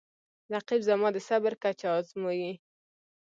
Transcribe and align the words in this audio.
رقیب 0.53 0.81
زما 0.87 1.07
د 1.13 1.17
صبر 1.27 1.53
کچه 1.63 1.87
ازموي 1.99 2.51